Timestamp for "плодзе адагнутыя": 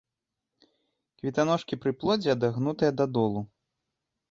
2.01-2.91